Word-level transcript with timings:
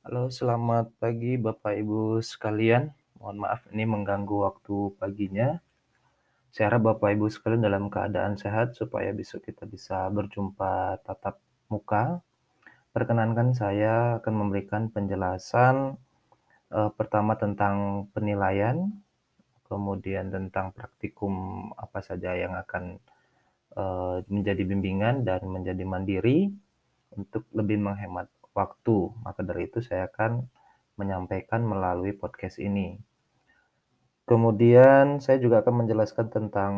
Halo, 0.00 0.32
selamat 0.32 0.96
pagi 0.96 1.36
Bapak 1.36 1.76
Ibu 1.76 2.24
sekalian. 2.24 2.88
Mohon 3.20 3.36
maaf 3.44 3.68
ini 3.68 3.84
mengganggu 3.84 4.48
waktu 4.48 4.96
paginya. 4.96 5.60
Saya 6.48 6.72
harap 6.72 6.88
Bapak 6.88 7.20
Ibu 7.20 7.28
sekalian 7.28 7.60
dalam 7.60 7.92
keadaan 7.92 8.40
sehat 8.40 8.72
supaya 8.72 9.12
besok 9.12 9.44
kita 9.44 9.68
bisa 9.68 10.08
berjumpa 10.08 11.04
tatap 11.04 11.36
muka. 11.68 12.24
Perkenankan 12.96 13.52
saya 13.52 14.24
akan 14.24 14.34
memberikan 14.40 14.88
penjelasan 14.88 16.00
uh, 16.72 16.90
pertama 16.96 17.36
tentang 17.36 18.08
penilaian, 18.16 18.88
kemudian 19.68 20.32
tentang 20.32 20.72
praktikum 20.72 21.68
apa 21.76 22.00
saja 22.00 22.32
yang 22.40 22.56
akan 22.56 22.96
uh, 23.76 24.24
menjadi 24.32 24.64
bimbingan 24.64 25.28
dan 25.28 25.44
menjadi 25.44 25.84
mandiri 25.84 26.48
untuk 27.12 27.44
lebih 27.52 27.76
menghemat 27.76 28.32
waktu. 28.60 29.16
Maka 29.24 29.40
dari 29.40 29.72
itu 29.72 29.80
saya 29.80 30.12
akan 30.12 30.44
menyampaikan 31.00 31.64
melalui 31.64 32.12
podcast 32.12 32.60
ini. 32.60 33.00
Kemudian 34.28 35.18
saya 35.18 35.40
juga 35.40 35.64
akan 35.64 35.84
menjelaskan 35.84 36.26
tentang 36.28 36.72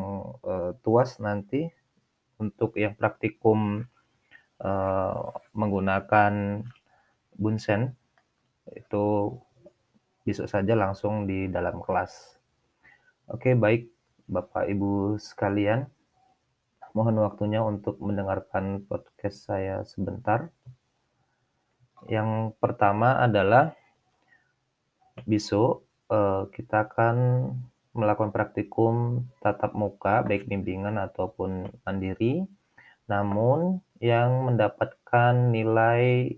uh, 0.47 0.73
tuas 0.81 1.19
nanti 1.19 1.69
untuk 2.41 2.79
yang 2.79 2.95
praktikum 2.95 3.85
uh, 4.63 5.37
menggunakan 5.53 6.65
bunsen 7.37 7.93
itu 8.73 9.37
bisa 10.23 10.47
saja 10.47 10.79
langsung 10.79 11.27
di 11.27 11.51
dalam 11.51 11.83
kelas. 11.83 12.39
Oke, 13.29 13.53
baik 13.59 13.91
Bapak 14.31 14.71
Ibu 14.71 15.19
sekalian. 15.19 15.91
Mohon 16.93 17.25
waktunya 17.25 17.61
untuk 17.65 17.99
mendengarkan 17.99 18.85
podcast 18.85 19.49
saya 19.49 19.81
sebentar. 19.83 20.53
Yang 22.11 22.57
pertama 22.59 23.21
adalah 23.23 23.77
besok 25.29 25.87
uh, 26.11 26.49
kita 26.51 26.89
akan 26.89 27.17
melakukan 27.93 28.33
praktikum 28.33 29.29
tatap 29.45 29.77
muka 29.77 30.25
baik 30.25 30.49
bimbingan 30.49 30.97
ataupun 30.97 31.69
mandiri. 31.85 32.49
Namun 33.07 33.85
yang 34.01 34.49
mendapatkan 34.49 35.53
nilai 35.53 36.35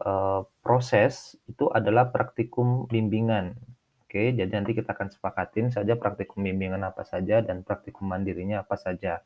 uh, 0.00 0.46
proses 0.62 1.34
itu 1.50 1.66
adalah 1.74 2.08
praktikum 2.08 2.86
bimbingan. 2.86 3.58
Oke, 4.06 4.34
jadi 4.34 4.50
nanti 4.50 4.74
kita 4.74 4.90
akan 4.90 5.10
sepakatin 5.10 5.70
saja 5.70 5.94
praktikum 5.94 6.42
bimbingan 6.42 6.82
apa 6.82 7.06
saja 7.06 7.42
dan 7.42 7.62
praktikum 7.62 8.10
mandirinya 8.10 8.66
apa 8.66 8.74
saja. 8.74 9.22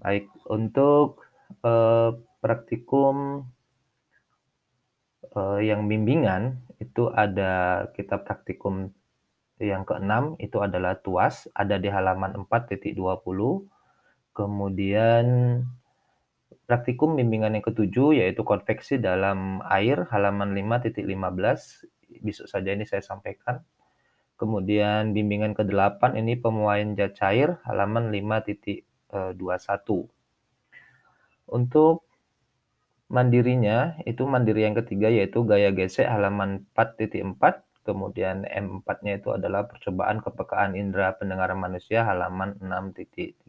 Baik, 0.00 0.28
untuk 0.48 1.24
uh, 1.64 2.16
praktikum 2.40 3.44
uh, 5.34 5.58
yang 5.58 5.90
bimbingan 5.90 6.62
itu 6.78 7.08
ada 7.10 7.86
kita 7.96 8.20
praktikum 8.20 8.92
yang 9.56 9.88
keenam 9.88 10.36
itu 10.36 10.60
adalah 10.60 11.00
tuas 11.00 11.48
ada 11.56 11.80
di 11.80 11.88
halaman 11.88 12.44
4.20 12.44 12.92
kemudian 14.36 15.26
praktikum 16.68 17.16
bimbingan 17.16 17.56
yang 17.56 17.64
ketujuh 17.64 18.20
yaitu 18.20 18.42
konveksi 18.42 19.00
dalam 19.00 19.64
air 19.66 20.04
halaman 20.12 20.52
5.15 20.52 21.02
besok 22.22 22.46
saja 22.46 22.70
ini 22.74 22.86
saya 22.86 23.02
sampaikan. 23.02 23.62
Kemudian 24.36 25.16
bimbingan 25.16 25.56
ke-8 25.56 26.12
ini 26.20 26.36
pemuaian 26.36 26.92
cair 27.16 27.56
halaman 27.64 28.12
5.21 28.12 28.84
untuk 31.48 32.04
mandirinya 33.06 33.94
itu 34.02 34.26
mandiri 34.26 34.66
yang 34.66 34.74
ketiga 34.74 35.06
yaitu 35.06 35.46
gaya 35.46 35.70
gesek 35.70 36.10
halaman 36.10 36.66
4.4 36.74 37.62
kemudian 37.86 38.42
M4-nya 38.50 39.22
itu 39.22 39.30
adalah 39.30 39.70
percobaan 39.70 40.18
kepekaan 40.18 40.74
indera 40.74 41.14
pendengaran 41.14 41.54
manusia 41.54 42.02
halaman 42.02 42.58
6.30 42.58 43.46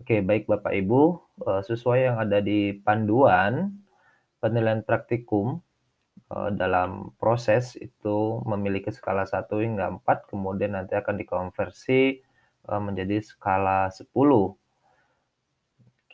Oke 0.00 0.20
baik 0.24 0.48
Bapak 0.48 0.72
Ibu 0.72 1.02
eh, 1.44 1.62
sesuai 1.64 2.08
yang 2.08 2.16
ada 2.24 2.40
di 2.40 2.72
panduan 2.72 3.76
penilaian 4.40 4.80
praktikum 4.80 5.60
eh, 6.32 6.50
dalam 6.56 7.12
proses 7.20 7.76
itu 7.76 8.40
memiliki 8.48 8.88
skala 8.88 9.28
1 9.28 9.44
hingga 9.60 10.00
4 10.00 10.32
kemudian 10.32 10.72
nanti 10.72 10.96
akan 10.96 11.20
dikonversi 11.20 12.24
eh, 12.64 12.80
menjadi 12.80 13.20
skala 13.20 13.92
10 13.92 14.08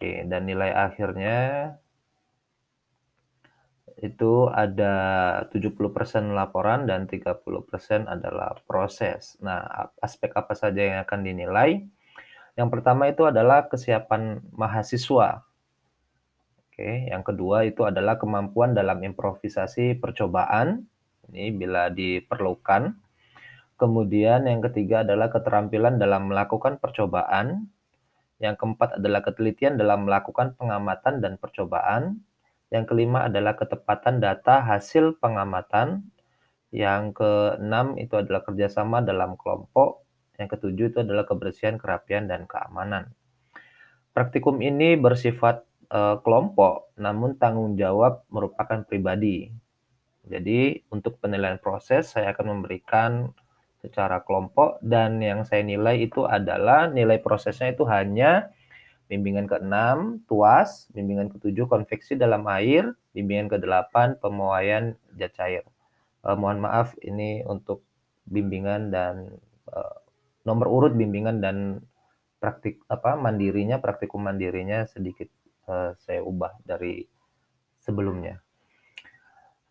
Oke, 0.01 0.25
dan 0.25 0.49
nilai 0.49 0.73
akhirnya 0.73 1.37
itu 4.01 4.49
ada 4.49 4.97
70% 5.53 6.33
laporan 6.33 6.89
dan 6.89 7.05
30% 7.05 8.09
adalah 8.09 8.57
proses. 8.65 9.37
Nah, 9.45 9.61
aspek 10.01 10.33
apa 10.33 10.57
saja 10.57 10.81
yang 10.81 10.99
akan 11.05 11.21
dinilai? 11.21 11.85
Yang 12.57 12.69
pertama 12.73 13.13
itu 13.13 13.29
adalah 13.29 13.69
kesiapan 13.69 14.41
mahasiswa. 14.57 15.45
Oke, 16.65 17.13
yang 17.13 17.21
kedua 17.21 17.69
itu 17.69 17.85
adalah 17.85 18.17
kemampuan 18.17 18.73
dalam 18.73 19.05
improvisasi 19.05 20.01
percobaan. 20.01 20.89
Ini 21.29 21.53
bila 21.53 21.93
diperlukan. 21.93 22.97
Kemudian 23.77 24.49
yang 24.49 24.65
ketiga 24.65 25.05
adalah 25.05 25.29
keterampilan 25.29 26.01
dalam 26.01 26.33
melakukan 26.33 26.81
percobaan. 26.81 27.69
Yang 28.41 28.57
keempat 28.57 28.97
adalah 28.97 29.21
ketelitian 29.21 29.77
dalam 29.77 30.09
melakukan 30.09 30.57
pengamatan 30.57 31.21
dan 31.21 31.37
percobaan. 31.37 32.25
Yang 32.73 32.85
kelima 32.89 33.29
adalah 33.29 33.53
ketepatan 33.55 34.19
data 34.19 34.65
hasil 34.65 35.21
pengamatan. 35.21 36.09
Yang 36.73 37.21
keenam 37.21 38.01
itu 38.01 38.17
adalah 38.17 38.41
kerjasama 38.41 39.05
dalam 39.05 39.37
kelompok. 39.37 40.09
Yang 40.41 40.57
ketujuh 40.57 40.87
itu 40.97 40.99
adalah 41.05 41.29
kebersihan, 41.29 41.77
kerapian, 41.77 42.25
dan 42.25 42.49
keamanan. 42.49 43.13
Praktikum 44.17 44.65
ini 44.65 44.97
bersifat 44.97 45.69
uh, 45.93 46.17
kelompok, 46.25 46.97
namun 46.97 47.37
tanggung 47.37 47.77
jawab 47.77 48.25
merupakan 48.33 48.81
pribadi. 48.89 49.53
Jadi 50.25 50.81
untuk 50.89 51.21
penilaian 51.21 51.61
proses 51.61 52.09
saya 52.15 52.33
akan 52.33 52.57
memberikan 52.57 53.37
secara 53.81 54.21
kelompok 54.23 54.79
dan 54.85 55.19
yang 55.25 55.43
saya 55.49 55.65
nilai 55.65 56.05
itu 56.05 56.29
adalah 56.29 56.93
nilai 56.93 57.17
prosesnya 57.19 57.73
itu 57.73 57.89
hanya 57.89 58.53
bimbingan 59.11 59.51
ke-6 59.51 60.23
tuas, 60.31 60.87
bimbingan 60.95 61.35
ke-7 61.35 61.67
konveksi 61.67 62.15
dalam 62.15 62.47
air, 62.47 62.95
bimbingan 63.11 63.51
ke-8 63.51 64.23
pemuaian 64.23 64.95
zat 65.19 65.35
cair. 65.35 65.67
Uh, 66.23 66.39
mohon 66.39 66.63
maaf 66.63 66.95
ini 67.03 67.43
untuk 67.43 67.83
bimbingan 68.29 68.95
dan 68.95 69.35
uh, 69.73 69.97
nomor 70.47 70.71
urut 70.71 70.95
bimbingan 70.95 71.43
dan 71.43 71.83
praktik 72.39 72.81
apa 72.87 73.19
mandirinya 73.19 73.83
praktikum 73.83 74.25
mandirinya 74.25 74.87
sedikit 74.87 75.27
uh, 75.67 75.97
saya 75.99 76.23
ubah 76.23 76.61
dari 76.63 77.03
sebelumnya. 77.83 78.39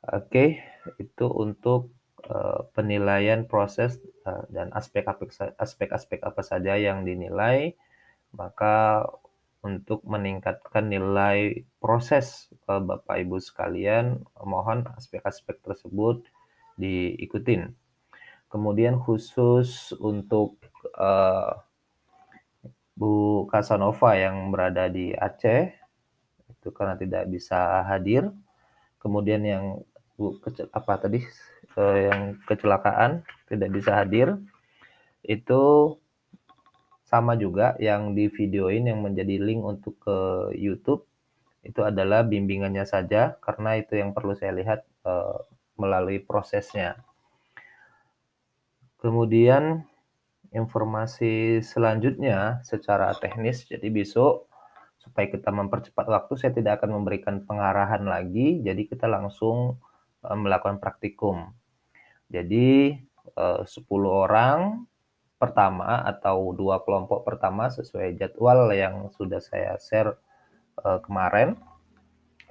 Oke, 0.10 0.60
itu 1.00 1.26
untuk 1.32 1.94
Eh, 2.20 2.62
penilaian 2.76 3.48
proses 3.48 3.96
uh, 4.28 4.44
dan 4.52 4.70
aspek-aspek 4.76 6.20
apa 6.20 6.42
saja 6.44 6.76
yang 6.76 7.08
dinilai, 7.08 7.80
maka 8.36 9.08
untuk 9.64 10.04
meningkatkan 10.04 10.92
nilai 10.92 11.64
proses 11.80 12.52
uh, 12.68 12.84
Bapak 12.84 13.24
Ibu 13.24 13.40
sekalian, 13.40 14.20
mohon 14.44 14.84
aspek-aspek 15.00 15.64
tersebut 15.64 16.28
diikutin. 16.76 17.72
Kemudian 18.52 19.00
khusus 19.00 19.96
untuk 19.96 20.60
uh, 21.00 21.56
Bu 23.00 23.48
Casanova 23.48 24.20
yang 24.20 24.52
berada 24.52 24.92
di 24.92 25.16
Aceh, 25.16 25.72
itu 26.52 26.68
karena 26.76 27.00
tidak 27.00 27.32
bisa 27.32 27.88
hadir. 27.88 28.28
Kemudian 29.00 29.42
yang 29.48 29.66
Bu 30.20 30.36
apa 30.76 30.94
tadi 31.00 31.24
yang 31.80 32.36
kecelakaan 32.44 33.24
tidak 33.48 33.70
bisa 33.72 34.04
hadir 34.04 34.36
itu 35.24 35.96
sama 37.08 37.40
juga 37.40 37.80
yang 37.80 38.14
di 38.14 38.28
videoin 38.28 38.86
yang 38.86 39.00
menjadi 39.00 39.40
link 39.40 39.64
untuk 39.64 39.96
ke 40.04 40.52
YouTube 40.60 41.08
itu 41.64 41.82
adalah 41.84 42.28
bimbingannya 42.28 42.84
saja 42.84 43.40
karena 43.40 43.80
itu 43.80 43.96
yang 43.96 44.12
perlu 44.12 44.36
saya 44.38 44.54
lihat 44.56 44.86
uh, 45.04 45.44
melalui 45.76 46.22
prosesnya. 46.22 47.02
Kemudian 49.00 49.88
informasi 50.52 51.64
selanjutnya 51.64 52.60
secara 52.68 53.16
teknis 53.16 53.64
jadi 53.66 53.88
besok 53.88 54.50
supaya 55.00 55.32
kita 55.32 55.50
mempercepat 55.50 56.06
waktu 56.06 56.34
saya 56.36 56.52
tidak 56.52 56.84
akan 56.84 57.00
memberikan 57.02 57.42
pengarahan 57.48 58.04
lagi 58.04 58.60
jadi 58.60 58.82
kita 58.84 59.08
langsung 59.08 59.80
melakukan 60.24 60.78
praktikum. 60.84 61.56
Jadi 62.30 63.00
eh, 63.36 63.62
10 63.66 63.68
orang 64.06 64.90
pertama 65.40 66.04
atau 66.04 66.52
dua 66.52 66.84
kelompok 66.84 67.24
pertama 67.24 67.72
sesuai 67.72 68.20
jadwal 68.20 68.68
yang 68.76 69.08
sudah 69.16 69.40
saya 69.40 69.80
share 69.80 70.20
eh, 70.84 71.00
kemarin. 71.02 71.56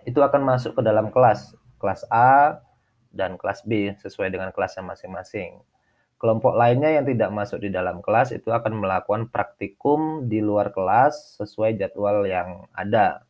itu 0.09 0.25
akan 0.25 0.41
masuk 0.41 0.81
ke 0.81 0.83
dalam 0.89 1.13
kelas, 1.13 1.53
kelas 1.77 2.01
A 2.09 2.65
dan 3.13 3.37
kelas 3.37 3.61
B 3.67 3.93
sesuai 3.93 4.33
dengan 4.33 4.49
kelasnya 4.57 4.81
masing-masing. 4.81 5.61
Kelompok 6.17 6.57
lainnya 6.57 6.97
yang 6.97 7.05
tidak 7.05 7.29
masuk 7.29 7.61
di 7.61 7.69
dalam 7.69 8.01
kelas 8.01 8.33
itu 8.33 8.49
akan 8.49 8.81
melakukan 8.81 9.29
praktikum 9.29 10.25
di 10.25 10.41
luar 10.41 10.73
kelas 10.73 11.37
sesuai 11.37 11.77
jadwal 11.77 12.25
yang 12.25 12.65
ada. 12.73 13.28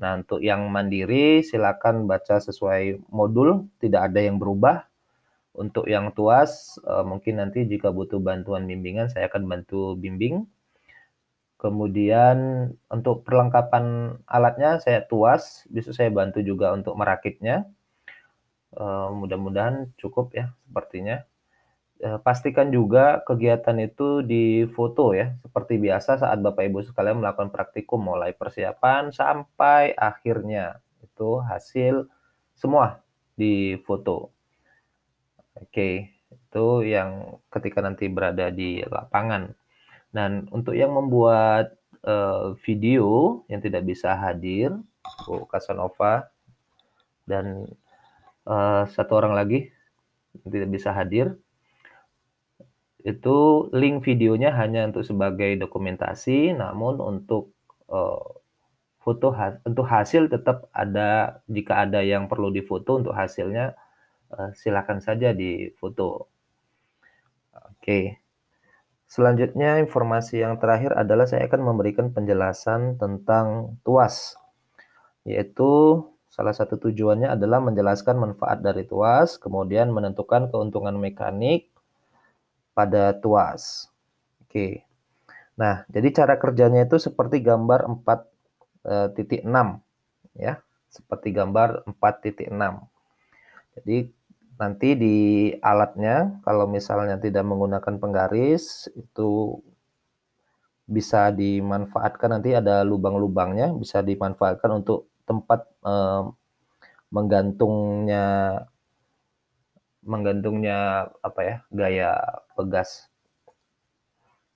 Nah, 0.00 0.16
untuk 0.16 0.40
yang 0.40 0.64
mandiri 0.72 1.44
silakan 1.44 2.08
baca 2.08 2.40
sesuai 2.40 3.04
modul, 3.12 3.68
tidak 3.84 4.10
ada 4.10 4.20
yang 4.24 4.40
berubah. 4.40 4.88
Untuk 5.52 5.84
yang 5.92 6.16
tuas, 6.16 6.80
eh, 6.80 7.04
mungkin 7.04 7.34
nanti 7.44 7.68
jika 7.68 7.92
butuh 7.92 8.16
bantuan 8.16 8.64
bimbingan, 8.64 9.12
saya 9.12 9.28
akan 9.28 9.44
bantu 9.44 9.94
bimbing. 10.00 10.48
Kemudian 11.60 12.36
untuk 12.88 13.20
perlengkapan 13.28 14.16
alatnya 14.24 14.80
saya 14.80 15.04
tuas, 15.04 15.68
bisa 15.68 15.92
saya 15.92 16.08
bantu 16.08 16.40
juga 16.40 16.72
untuk 16.72 16.96
merakitnya. 16.96 17.68
Eh, 18.72 19.08
mudah-mudahan 19.20 19.92
cukup 20.00 20.32
ya 20.32 20.54
sepertinya. 20.64 21.29
Eh, 22.00 22.16
pastikan 22.24 22.72
juga 22.72 23.20
kegiatan 23.28 23.76
itu 23.76 24.24
difoto 24.24 25.12
ya, 25.12 25.36
seperti 25.44 25.76
biasa 25.76 26.16
saat 26.16 26.40
Bapak 26.40 26.64
Ibu 26.64 26.80
sekalian 26.80 27.20
melakukan 27.20 27.52
praktikum 27.52 28.00
mulai 28.00 28.32
persiapan 28.32 29.12
sampai 29.12 29.92
akhirnya 29.92 30.80
itu 31.04 31.44
hasil 31.44 32.08
semua 32.56 33.04
difoto. 33.36 34.32
Oke, 35.60 36.16
itu 36.32 36.66
yang 36.88 37.36
ketika 37.52 37.84
nanti 37.84 38.08
berada 38.08 38.48
di 38.48 38.80
lapangan. 38.80 39.52
Dan 40.08 40.48
untuk 40.56 40.72
yang 40.72 40.96
membuat 40.96 41.76
uh, 42.08 42.56
video 42.64 43.44
yang 43.52 43.60
tidak 43.60 43.84
bisa 43.84 44.16
hadir, 44.16 44.72
Bu 45.28 45.44
Casanova 45.44 46.32
dan 47.28 47.68
uh, 48.48 48.88
satu 48.88 49.20
orang 49.20 49.36
lagi 49.36 49.68
yang 50.40 50.48
tidak 50.48 50.70
bisa 50.72 50.96
hadir, 50.96 51.36
itu 53.04 53.68
link 53.72 54.04
videonya 54.04 54.52
hanya 54.56 54.88
untuk 54.88 55.04
sebagai 55.06 55.56
dokumentasi, 55.56 56.52
namun 56.56 57.00
untuk 57.00 57.54
uh, 57.88 58.40
foto 59.00 59.32
untuk 59.64 59.86
hasil 59.88 60.28
tetap 60.28 60.68
ada 60.76 61.40
jika 61.48 61.88
ada 61.88 62.04
yang 62.04 62.28
perlu 62.28 62.52
difoto 62.52 63.00
untuk 63.00 63.16
hasilnya 63.16 63.72
uh, 64.36 64.52
silakan 64.52 65.00
saja 65.00 65.32
difoto. 65.32 66.28
Oke. 67.80 68.20
Selanjutnya 69.10 69.82
informasi 69.82 70.38
yang 70.38 70.62
terakhir 70.62 70.94
adalah 70.94 71.26
saya 71.26 71.50
akan 71.50 71.74
memberikan 71.74 72.14
penjelasan 72.14 72.94
tentang 72.94 73.74
tuas. 73.82 74.38
Yaitu 75.26 76.04
salah 76.30 76.54
satu 76.54 76.78
tujuannya 76.78 77.26
adalah 77.26 77.58
menjelaskan 77.58 78.14
manfaat 78.14 78.62
dari 78.62 78.86
tuas, 78.86 79.34
kemudian 79.34 79.90
menentukan 79.90 80.46
keuntungan 80.54 80.94
mekanik, 80.94 81.74
pada 82.74 83.14
tuas. 83.18 83.90
Oke. 84.44 84.84
Nah, 85.60 85.84
jadi 85.92 86.08
cara 86.14 86.34
kerjanya 86.40 86.88
itu 86.88 86.96
seperti 86.96 87.44
gambar 87.44 87.84
4.6 88.00 88.88
eh, 88.88 89.70
ya, 90.38 90.54
seperti 90.88 91.28
gambar 91.36 91.84
4.6. 91.84 92.50
Jadi 93.76 93.96
nanti 94.60 94.88
di 94.92 95.16
alatnya 95.64 96.40
kalau 96.44 96.68
misalnya 96.68 97.16
tidak 97.16 97.44
menggunakan 97.48 97.96
penggaris 97.96 98.92
itu 98.92 99.56
bisa 100.84 101.32
dimanfaatkan 101.32 102.28
nanti 102.28 102.52
ada 102.52 102.84
lubang-lubangnya 102.84 103.72
bisa 103.72 104.04
dimanfaatkan 104.04 104.84
untuk 104.84 105.08
tempat 105.24 105.64
eh, 105.86 106.22
menggantungnya 107.14 108.26
menggantungnya 110.04 111.08
apa 111.20 111.40
ya 111.44 111.56
gaya 111.70 112.10
pegas. 112.60 113.08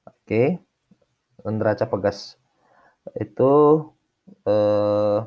Oke, 0.04 0.60
neraca 1.40 1.88
pegas 1.88 2.36
itu 3.16 3.52
eh, 4.44 5.18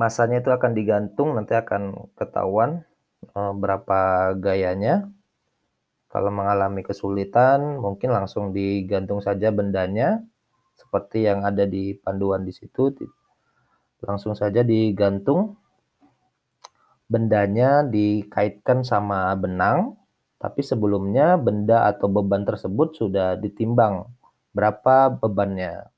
masanya 0.00 0.40
itu 0.40 0.50
akan 0.52 0.72
digantung 0.72 1.36
nanti 1.36 1.52
akan 1.52 2.12
ketahuan 2.16 2.88
eh, 3.36 3.52
berapa 3.52 4.32
gayanya. 4.40 5.12
Kalau 6.08 6.32
mengalami 6.32 6.80
kesulitan 6.80 7.76
mungkin 7.84 8.16
langsung 8.16 8.56
digantung 8.56 9.20
saja 9.20 9.52
bendanya 9.52 10.24
seperti 10.72 11.28
yang 11.28 11.44
ada 11.44 11.68
di 11.68 11.92
panduan 12.00 12.48
di 12.48 12.52
situ 12.56 12.88
langsung 14.00 14.32
saja 14.32 14.64
digantung 14.64 15.58
bendanya 17.08 17.82
dikaitkan 17.88 18.84
sama 18.84 19.32
benang, 19.34 19.96
tapi 20.38 20.62
sebelumnya 20.62 21.34
benda 21.34 21.90
atau 21.90 22.06
beban 22.06 22.46
tersebut 22.46 22.94
sudah 22.94 23.34
ditimbang 23.34 24.06
berapa 24.54 25.10
bebannya. 25.18 25.90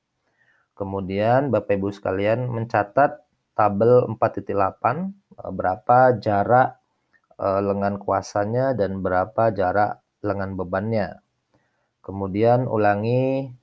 Kemudian 0.73 1.53
Bapak 1.53 1.77
Ibu 1.77 1.93
sekalian 1.93 2.49
mencatat 2.49 3.21
tabel 3.53 4.09
4.8 4.17 4.49
eh, 4.49 5.51
berapa 5.53 5.97
jarak 6.17 6.81
eh, 7.37 7.61
lengan 7.61 8.01
kuasanya 8.01 8.73
dan 8.73 9.05
berapa 9.05 9.53
jarak 9.53 10.01
lengan 10.25 10.57
bebannya. 10.57 11.21
Kemudian 12.01 12.65
ulangi 12.65 13.53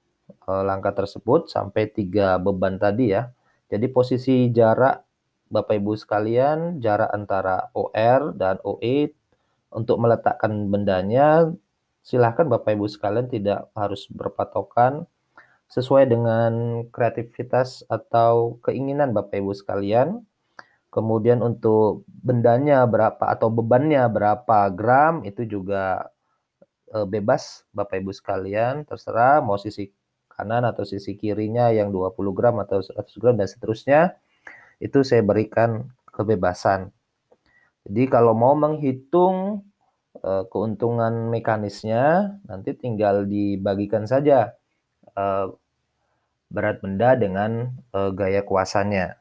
eh, 0.46 0.62
langkah 0.62 0.94
tersebut 0.94 1.50
sampai 1.50 1.90
tiga 1.90 2.38
beban 2.38 2.78
tadi 2.78 3.18
ya. 3.18 3.34
Jadi 3.66 3.90
posisi 3.90 4.48
jarak 4.54 5.02
Bapak 5.48 5.80
Ibu 5.80 5.96
sekalian, 5.96 6.78
jarak 6.78 7.08
antara 7.08 7.72
OR 7.72 8.36
dan 8.36 8.60
OE 8.62 9.17
untuk 9.68 10.00
meletakkan 10.00 10.72
bendanya, 10.72 11.52
silahkan 12.00 12.48
Bapak 12.48 12.72
Ibu 12.72 12.88
sekalian 12.88 13.28
tidak 13.28 13.68
harus 13.76 14.08
berpatokan 14.08 15.04
sesuai 15.68 16.08
dengan 16.08 16.82
kreativitas 16.88 17.84
atau 17.92 18.56
keinginan 18.64 19.12
Bapak 19.12 19.36
Ibu 19.36 19.52
sekalian. 19.52 20.24
Kemudian 20.88 21.44
untuk 21.44 22.08
bendanya 22.08 22.88
berapa 22.88 23.20
atau 23.28 23.52
bebannya 23.52 24.08
berapa 24.08 24.72
gram 24.72 25.20
itu 25.20 25.44
juga 25.44 26.08
e, 26.88 27.04
bebas 27.04 27.68
Bapak 27.76 28.00
Ibu 28.00 28.16
sekalian, 28.16 28.88
terserah 28.88 29.44
mau 29.44 29.60
sisi 29.60 29.92
kanan 30.32 30.64
atau 30.64 30.88
sisi 30.88 31.12
kirinya 31.20 31.68
yang 31.68 31.92
20 31.92 32.16
gram 32.32 32.56
atau 32.64 32.80
100 32.80 33.20
gram 33.20 33.36
dan 33.36 33.44
seterusnya 33.44 34.16
itu 34.80 35.04
saya 35.04 35.20
berikan 35.20 35.92
kebebasan. 36.08 36.88
Jadi 37.84 38.08
kalau 38.08 38.32
mau 38.32 38.56
menghitung 38.56 39.67
keuntungan 40.22 41.30
mekanisnya, 41.30 42.36
nanti 42.48 42.74
tinggal 42.74 43.24
dibagikan 43.28 44.04
saja 44.04 44.58
uh, 45.14 45.52
berat 46.48 46.80
benda 46.80 47.14
dengan 47.14 47.76
uh, 47.92 48.10
gaya 48.10 48.42
kuasanya. 48.42 49.20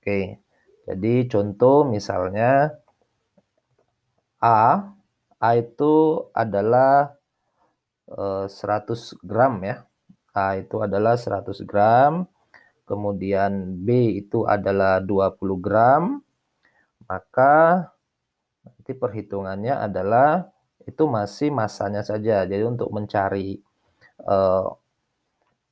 Oke, 0.00 0.40
jadi 0.88 1.14
contoh 1.28 1.84
misalnya 1.88 2.78
A, 4.40 4.92
A 5.40 5.50
itu 5.56 6.26
adalah 6.32 7.16
uh, 8.08 8.48
100 8.48 9.20
gram 9.24 9.60
ya. 9.64 9.84
A 10.32 10.56
itu 10.60 10.80
adalah 10.80 11.18
100 11.18 11.66
gram 11.66 12.28
kemudian 12.90 13.78
B 13.86 14.18
itu 14.18 14.42
adalah 14.50 14.98
20 14.98 15.38
gram, 15.62 16.18
maka 17.06 17.86
nanti 18.64 18.92
perhitungannya 18.92 19.74
adalah 19.76 20.48
itu 20.84 21.04
masih 21.06 21.52
masanya 21.52 22.02
saja. 22.02 22.44
Jadi 22.48 22.64
untuk 22.64 22.88
mencari 22.90 23.60
uh, 24.24 24.68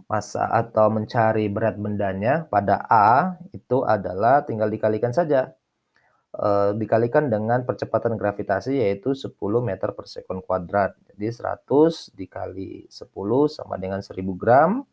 massa 0.08 0.48
atau 0.48 0.88
mencari 0.88 1.52
berat 1.52 1.76
bendanya 1.76 2.48
pada 2.48 2.80
A 2.88 3.36
itu 3.52 3.84
adalah 3.84 4.44
tinggal 4.44 4.72
dikalikan 4.72 5.12
saja. 5.12 5.52
Uh, 6.28 6.76
dikalikan 6.76 7.32
dengan 7.32 7.64
percepatan 7.64 8.20
gravitasi 8.20 8.84
yaitu 8.84 9.16
10 9.16 9.32
meter 9.64 9.96
per 9.96 10.04
sekon 10.04 10.44
kuadrat. 10.44 10.92
Jadi 11.12 11.32
100 11.32 12.12
dikali 12.12 12.84
10 12.86 13.08
sama 13.48 13.80
dengan 13.80 14.04
1000 14.04 14.36
gram 14.36 14.84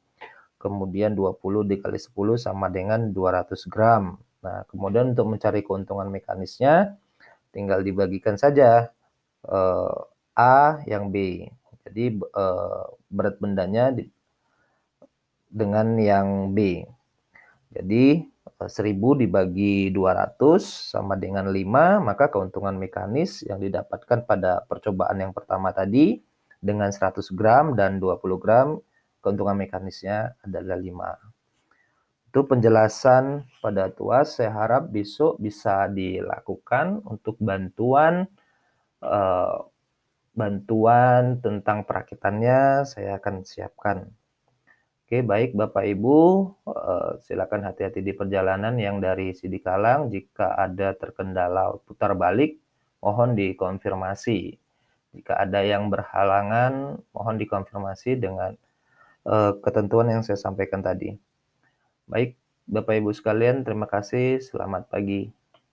kemudian 0.66 1.14
20 1.14 1.70
dikali 1.70 2.02
10 2.02 2.42
sama 2.42 2.74
dengan 2.74 3.14
200 3.14 3.70
gram. 3.70 4.18
Nah, 4.42 4.66
kemudian 4.66 5.14
untuk 5.14 5.30
mencari 5.30 5.62
keuntungan 5.62 6.10
mekanisnya, 6.10 6.98
tinggal 7.56 7.80
dibagikan 7.80 8.36
saja 8.36 8.92
eh, 9.48 9.98
A 10.36 10.84
yang 10.84 11.08
B. 11.16 11.48
Jadi 11.88 12.20
eh, 12.20 12.84
berat 13.08 13.40
bendanya 13.40 13.96
di, 13.96 14.04
dengan 15.48 15.96
yang 15.96 16.52
B. 16.52 16.84
Jadi 17.72 18.28
1000 18.60 18.68
eh, 18.68 19.16
dibagi 19.24 19.96
200 19.96 20.36
sama 20.92 21.16
dengan 21.16 21.48
5, 21.48 22.04
maka 22.04 22.28
keuntungan 22.28 22.76
mekanis 22.76 23.48
yang 23.48 23.64
didapatkan 23.64 24.28
pada 24.28 24.68
percobaan 24.68 25.24
yang 25.24 25.32
pertama 25.32 25.72
tadi 25.72 26.20
dengan 26.60 26.92
100 26.92 27.24
gram 27.32 27.80
dan 27.80 28.04
20 28.04 28.44
gram 28.44 28.76
keuntungan 29.24 29.58
mekanisnya 29.58 30.36
adalah 30.44 30.78
5. 30.78 31.35
Itu 32.36 32.44
penjelasan 32.44 33.48
pada 33.64 33.88
tuas. 33.96 34.36
Saya 34.36 34.52
harap 34.52 34.92
besok 34.92 35.40
bisa 35.40 35.88
dilakukan 35.88 37.00
untuk 37.08 37.40
bantuan 37.40 38.28
uh, 39.00 39.64
bantuan 40.36 41.40
tentang 41.40 41.88
perakitannya 41.88 42.84
saya 42.84 43.24
akan 43.24 43.48
siapkan. 43.48 44.12
Oke, 45.08 45.24
baik 45.24 45.56
Bapak 45.56 45.88
Ibu, 45.88 46.20
uh, 46.68 47.24
silakan 47.24 47.72
hati-hati 47.72 48.04
di 48.04 48.12
perjalanan 48.12 48.76
yang 48.76 49.00
dari 49.00 49.32
Sidikalang. 49.32 50.12
Jika 50.12 50.60
ada 50.60 50.92
terkendala 50.92 51.80
putar 51.88 52.20
balik, 52.20 52.60
mohon 53.00 53.40
dikonfirmasi. 53.40 54.60
Jika 55.16 55.40
ada 55.40 55.64
yang 55.64 55.88
berhalangan, 55.88 57.00
mohon 57.16 57.40
dikonfirmasi 57.40 58.20
dengan 58.20 58.60
uh, 59.24 59.56
ketentuan 59.64 60.12
yang 60.12 60.20
saya 60.20 60.36
sampaikan 60.36 60.84
tadi. 60.84 61.16
Baik, 62.06 62.38
Bapak 62.70 63.02
Ibu 63.02 63.10
sekalian, 63.18 63.66
terima 63.66 63.90
kasih. 63.90 64.38
Selamat 64.38 64.86
pagi. 64.94 65.45